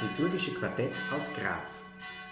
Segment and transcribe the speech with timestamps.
[0.00, 1.82] liturgische Quartett aus Graz.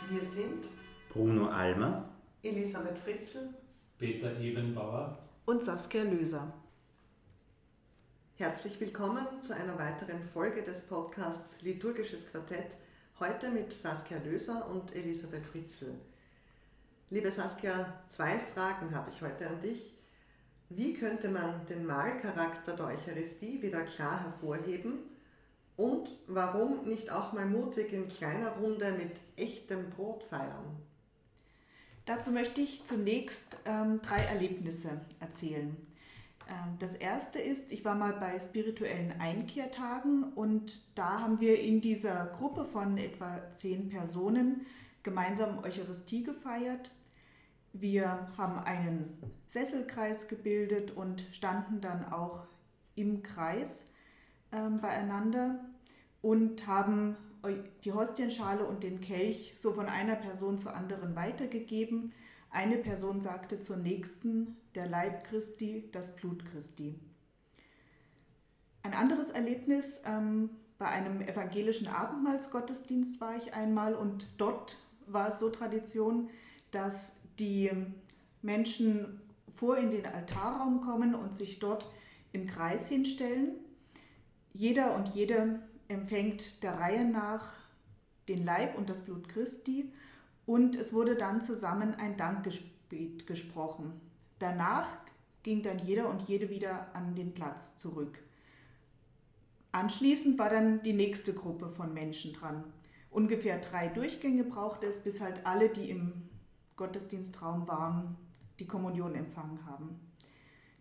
[0.09, 0.69] Wir sind
[1.09, 2.09] Bruno Almer,
[2.45, 3.55] Elisabeth Fritzl,
[3.99, 6.53] Peter Ebenbauer und Saskia Löser.
[8.37, 12.77] Herzlich willkommen zu einer weiteren Folge des Podcasts Liturgisches Quartett,
[13.19, 15.93] heute mit Saskia Löser und Elisabeth Fritzl.
[17.11, 19.93] Liebe Saskia, zwei Fragen habe ich heute an dich.
[20.69, 25.16] Wie könnte man den Mahlcharakter der Eucharistie wieder klar hervorheben?
[25.77, 30.77] Und warum nicht auch mal mutig in kleiner Runde mit echtem Brot feiern?
[32.07, 35.77] Dazu möchte ich zunächst ähm, drei Erlebnisse erzählen.
[36.49, 41.81] Ähm, das erste ist, ich war mal bei spirituellen Einkehrtagen und da haben wir in
[41.81, 44.67] dieser Gruppe von etwa zehn Personen
[45.03, 46.91] gemeinsam Eucharistie gefeiert.
[47.73, 52.47] Wir haben einen Sesselkreis gebildet und standen dann auch
[52.95, 53.93] im Kreis
[54.53, 55.61] ähm, beieinander
[56.23, 57.17] und haben
[57.85, 62.13] die Hostienschale und den Kelch so von einer Person zur anderen weitergegeben.
[62.51, 66.99] Eine Person sagte zur nächsten, der Leib Christi, das Blut Christi.
[68.83, 74.77] Ein anderes Erlebnis, ähm, bei einem evangelischen Abendmahlsgottesdienst war ich einmal und dort
[75.07, 76.29] war es so Tradition,
[76.71, 77.71] dass die
[78.43, 79.21] Menschen
[79.55, 81.87] vor in den Altarraum kommen und sich dort
[82.33, 83.55] im Kreis hinstellen
[84.57, 87.53] jeder und jede empfängt der Reihe nach
[88.29, 89.93] den Leib und das Blut Christi
[90.47, 94.01] und es wurde dann zusammen ein Dankgebet gesprochen.
[94.39, 94.89] Danach
[95.43, 98.19] ging dann jeder und jede wieder an den Platz zurück.
[99.73, 102.65] Anschließend war dann die nächste Gruppe von Menschen dran.
[103.11, 106.29] Ungefähr drei Durchgänge brauchte es, bis halt alle, die im
[106.77, 108.17] Gottesdienstraum waren,
[108.59, 110.01] die Kommunion empfangen haben.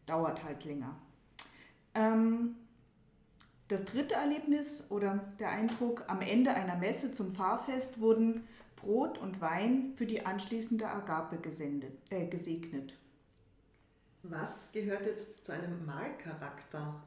[0.05, 0.95] Dauert halt länger.
[1.93, 2.55] Ähm,
[3.67, 9.41] das dritte Erlebnis oder der Eindruck, am Ende einer Messe zum Pfarrfest wurden Brot und
[9.41, 12.93] Wein für die anschließende Agape gesendet, äh, gesegnet.
[14.21, 17.01] Was gehört jetzt zu einem Mahlcharakter?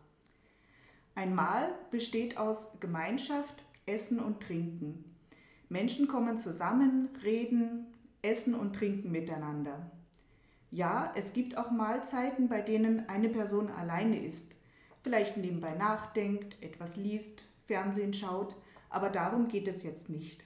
[1.14, 5.04] Ein Mahl besteht aus Gemeinschaft, Essen und Trinken.
[5.68, 7.86] Menschen kommen zusammen, reden,
[8.22, 9.91] essen und trinken miteinander.
[10.70, 14.57] Ja, es gibt auch Mahlzeiten, bei denen eine Person alleine ist
[15.08, 18.54] vielleicht nebenbei nachdenkt, etwas liest, Fernsehen schaut,
[18.91, 20.44] aber darum geht es jetzt nicht.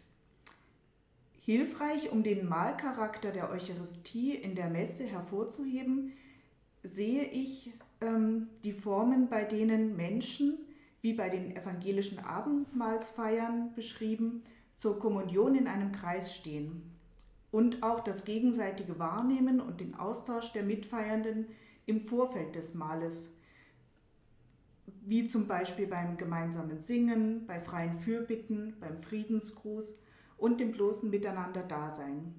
[1.40, 6.12] Hilfreich, um den Mahlcharakter der Eucharistie in der Messe hervorzuheben,
[6.84, 7.72] sehe ich
[8.02, 10.58] ähm, die Formen, bei denen Menschen,
[11.00, 14.44] wie bei den evangelischen Abendmahlsfeiern beschrieben,
[14.76, 16.82] zur Kommunion in einem Kreis stehen
[17.50, 21.48] und auch das gegenseitige Wahrnehmen und den Austausch der Mitfeiernden
[21.84, 23.41] im Vorfeld des Mahles
[25.04, 30.00] wie zum Beispiel beim gemeinsamen Singen, bei freien Fürbitten, beim Friedensgruß
[30.36, 32.34] und dem bloßen Miteinander-Dasein.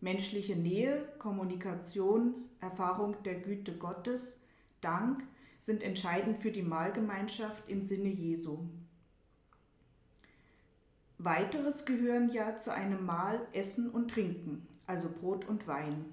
[0.00, 4.42] Menschliche Nähe, Kommunikation, Erfahrung der Güte Gottes,
[4.80, 5.22] Dank
[5.60, 8.66] sind entscheidend für die Mahlgemeinschaft im Sinne Jesu.
[11.18, 16.06] Weiteres gehören ja zu einem Mahl Essen und Trinken, also Brot und Wein.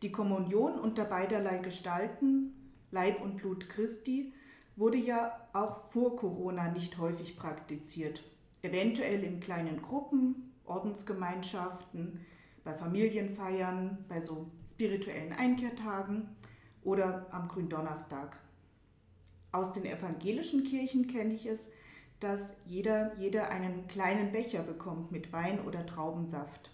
[0.00, 2.54] Die Kommunion unter beiderlei Gestalten,
[2.90, 4.32] Leib und Blut Christi,
[4.82, 8.24] wurde ja auch vor Corona nicht häufig praktiziert.
[8.62, 12.26] Eventuell in kleinen Gruppen, Ordensgemeinschaften,
[12.64, 16.30] bei Familienfeiern, bei so spirituellen Einkehrtagen
[16.82, 18.36] oder am Gründonnerstag.
[19.52, 21.74] Aus den evangelischen Kirchen kenne ich es,
[22.18, 26.72] dass jeder, jeder einen kleinen Becher bekommt mit Wein oder Traubensaft.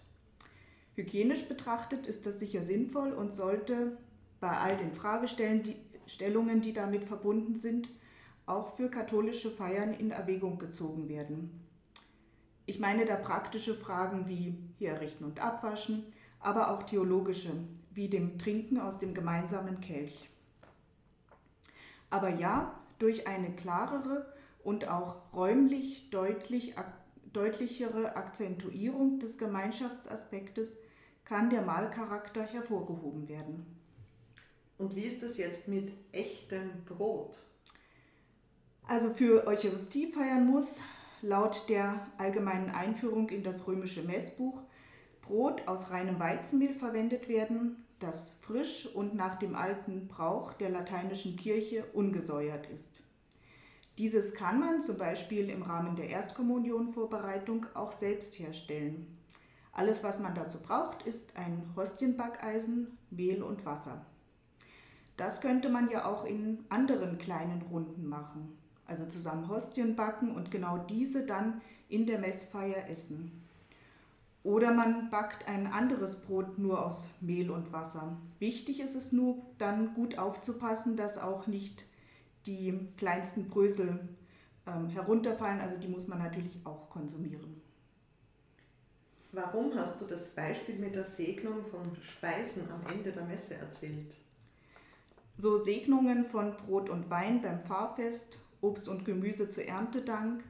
[0.95, 3.99] Hygienisch betrachtet ist das sicher sinnvoll und sollte
[4.39, 7.87] bei all den Fragestellungen, die, damit verbunden sind,
[8.49, 11.65] auch für katholische Feiern in Erwägung gezogen werden.
[12.65, 16.05] Ich meine da praktische Fragen wie Herrichten und Abwaschen,
[16.39, 17.51] aber auch theologische,
[17.91, 20.29] wie dem Trinken aus dem gemeinsamen Kelch.
[22.09, 24.33] Aber ja, durch eine klarere
[24.63, 26.75] und auch räumlich deutlich,
[27.33, 30.79] deutlichere Akzentuierung des Gemeinschaftsaspektes
[31.23, 33.65] kann der Mahlcharakter hervorgehoben werden.
[34.77, 37.37] Und wie ist das jetzt mit echtem Brot?
[38.89, 40.81] Also für Eucharistie feiern muss
[41.21, 44.63] laut der allgemeinen Einführung in das römische Messbuch
[45.21, 51.35] Brot aus reinem Weizenmehl verwendet werden, das frisch und nach dem alten Brauch der lateinischen
[51.35, 53.01] Kirche ungesäuert ist.
[53.99, 59.19] Dieses kann man zum Beispiel im Rahmen der Erstkommunionvorbereitung auch selbst herstellen.
[59.71, 64.03] Alles, was man dazu braucht, ist ein Hostienbackeisen, Mehl und Wasser.
[65.15, 68.58] Das könnte man ja auch in anderen kleinen Runden machen.
[68.89, 73.31] Also zusammen Hostien backen und genau diese dann in der Messfeier essen.
[74.43, 78.17] Oder man backt ein anderes Brot nur aus Mehl und Wasser.
[78.39, 81.85] Wichtig ist es nur, dann gut aufzupassen, dass auch nicht
[82.45, 83.99] die kleinsten Brösel
[84.65, 85.59] ähm, herunterfallen.
[85.59, 87.61] Also die muss man natürlich auch konsumieren.
[89.31, 94.15] Warum hast du das Beispiel mit der Segnung von Speisen am Ende der Messe erzählt?
[95.37, 100.43] So Segnungen von Brot und Wein beim Pfarrfest, Obst und Gemüse zu Erntedank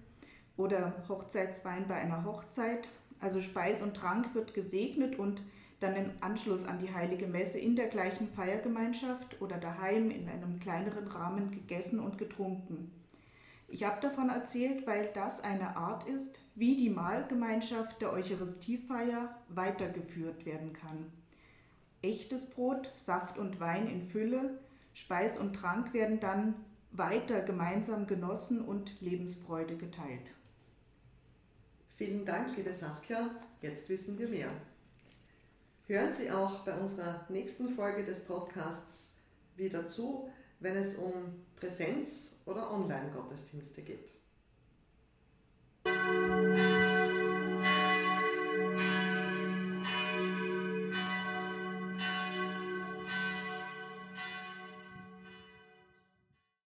[0.58, 2.88] oder Hochzeitswein bei einer Hochzeit.
[3.20, 5.42] Also Speis und Trank wird gesegnet und
[5.80, 10.60] dann im Anschluss an die heilige Messe in der gleichen Feiergemeinschaft oder daheim in einem
[10.60, 12.92] kleineren Rahmen gegessen und getrunken.
[13.72, 20.46] Ich habe davon erzählt, weil das eine Art ist, wie die Mahlgemeinschaft der Eucharistiefeier weitergeführt
[20.46, 21.12] werden kann.
[22.02, 24.60] Echtes Brot, Saft und Wein in Fülle,
[24.94, 26.56] Speis und Trank werden dann
[26.92, 30.32] weiter gemeinsam genossen und Lebensfreude geteilt.
[31.96, 33.30] Vielen Dank, liebe Saskia.
[33.62, 34.50] Jetzt wissen wir mehr.
[35.86, 39.16] Hören Sie auch bei unserer nächsten Folge des Podcasts
[39.56, 41.14] wieder zu, wenn es um
[41.56, 44.19] Präsenz- oder Online-Gottesdienste geht.